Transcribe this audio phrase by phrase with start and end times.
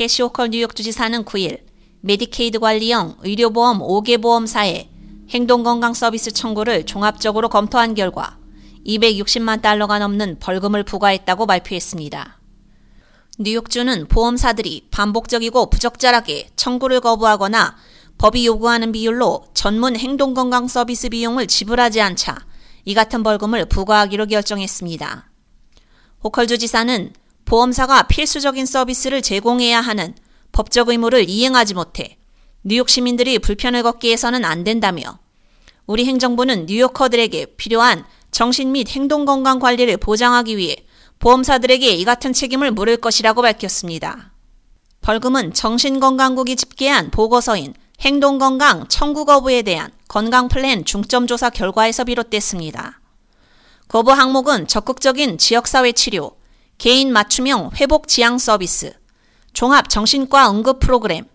[0.00, 1.60] 캐시 호컬 뉴욕 주지사는 9일
[2.00, 4.88] 메디케이드 관리형 의료보험 5개 보험사에
[5.28, 8.38] 행동건강 서비스 청구를 종합적으로 검토한 결과
[8.86, 12.40] 260만 달러가 넘는 벌금을 부과했다고 발표했습니다.
[13.40, 17.76] 뉴욕주는 보험사들이 반복적이고 부적절하게 청구를 거부하거나
[18.16, 22.38] 법이 요구하는 비율로 전문 행동건강 서비스 비용을 지불하지 않자
[22.86, 25.30] 이 같은 벌금을 부과하기로 결정했습니다.
[26.24, 27.12] 호컬 주 지사는
[27.50, 30.14] 보험사가 필수적인 서비스를 제공해야 하는
[30.52, 32.16] 법적 의무를 이행하지 못해
[32.62, 35.18] 뉴욕 시민들이 불편을 겪게 해서는 안 된다며
[35.84, 40.76] 우리 행정부는 뉴요커들에게 필요한 정신 및 행동 건강 관리를 보장하기 위해
[41.18, 44.32] 보험사들에게 이 같은 책임을 물을 것이라고 밝혔습니다.
[45.00, 53.00] 벌금은 정신건강국이 집계한 보고서인 행동건강 청구 거부에 대한 건강 플랜 중점 조사 결과에서 비롯됐습니다.
[53.88, 56.36] 거부 항목은 적극적인 지역사회 치료,
[56.80, 58.94] 개인 맞춤형 회복 지향 서비스,
[59.52, 61.26] 종합 정신과 응급 프로그램,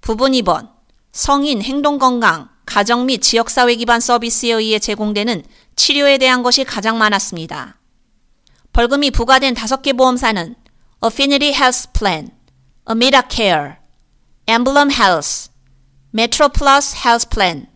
[0.00, 0.70] 부분 입원,
[1.10, 5.42] 성인 행동 건강, 가정 및 지역사회 기반 서비스에 의해 제공되는
[5.74, 7.80] 치료에 대한 것이 가장 많았습니다.
[8.72, 10.54] 벌금이 부과된 다섯 개 보험사는
[11.04, 12.30] Affinity Health Plan,
[12.88, 13.78] Amida Care,
[14.46, 15.50] Emblem Health,
[16.14, 17.66] Metro Plus Health Plan,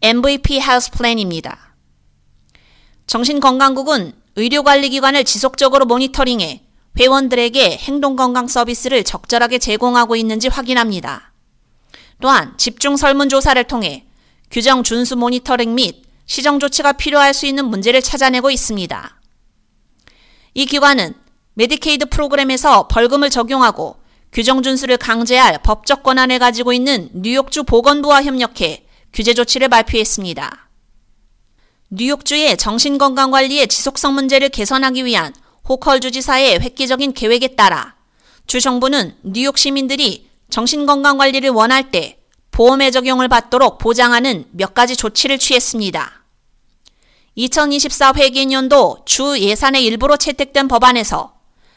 [0.00, 1.74] MVP Health Plan입니다.
[3.08, 6.62] 정신건강국은 의료관리기관을 지속적으로 모니터링해
[6.98, 11.32] 회원들에게 행동건강 서비스를 적절하게 제공하고 있는지 확인합니다.
[12.20, 14.06] 또한 집중 설문조사를 통해
[14.50, 19.20] 규정 준수 모니터링 및 시정 조치가 필요할 수 있는 문제를 찾아내고 있습니다.
[20.54, 21.14] 이 기관은
[21.54, 23.96] 메디케이드 프로그램에서 벌금을 적용하고
[24.32, 30.68] 규정 준수를 강제할 법적 권한을 가지고 있는 뉴욕주 보건부와 협력해 규제 조치를 발표했습니다.
[31.94, 35.34] 뉴욕주의 정신건강관리의 지속성 문제를 개선하기 위한
[35.68, 37.96] 호컬 주지사의 획기적인 계획에 따라
[38.46, 42.18] 주 정부는 뉴욕 시민들이 정신건강관리를 원할 때
[42.50, 46.24] 보험의 적용을 받도록 보장하는 몇 가지 조치를 취했습니다.
[47.34, 51.34] 2024 회계년도 주 예산의 일부로 채택된 법안에서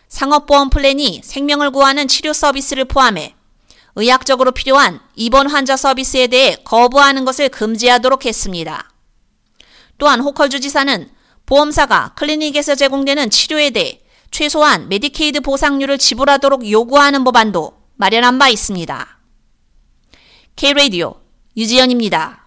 [0.07, 3.35] 상업보험 플랜이 생명을 구하는 치료 서비스를 포함해
[3.95, 8.94] 의학적으로 필요한 입원 환자 서비스에 대해 거부하는 것을 금지하도록 했습니다.
[9.97, 11.09] 또한 호컬 주 지사는
[11.45, 14.01] 보험사가 클리닉에서 제공되는 치료에 대해
[14.31, 19.19] 최소한 메디케이드 보상료를 지불하도록 요구하는 법안도 마련한 바 있습니다.
[20.55, 21.15] K-Radio
[21.55, 22.44] 유지연입니다.